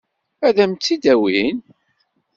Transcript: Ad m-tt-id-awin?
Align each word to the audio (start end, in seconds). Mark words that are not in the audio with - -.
Ad 0.47 0.57
m-tt-id-awin? 0.69 1.57